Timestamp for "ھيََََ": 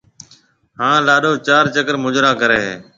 2.65-2.75